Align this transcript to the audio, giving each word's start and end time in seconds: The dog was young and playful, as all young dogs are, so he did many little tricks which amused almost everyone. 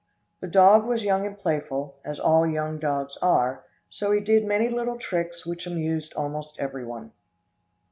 The 0.39 0.47
dog 0.47 0.87
was 0.87 1.03
young 1.03 1.27
and 1.27 1.37
playful, 1.37 1.99
as 2.03 2.19
all 2.19 2.47
young 2.47 2.79
dogs 2.79 3.19
are, 3.21 3.65
so 3.87 4.11
he 4.11 4.19
did 4.19 4.45
many 4.47 4.67
little 4.67 4.97
tricks 4.97 5.45
which 5.45 5.67
amused 5.67 6.15
almost 6.15 6.57
everyone. 6.59 7.11